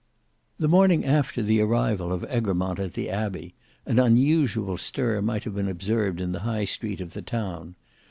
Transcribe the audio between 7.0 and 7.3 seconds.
of the